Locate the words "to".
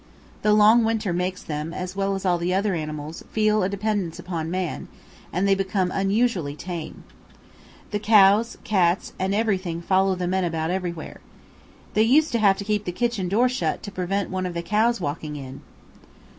12.31-12.39, 12.57-12.65, 13.83-13.91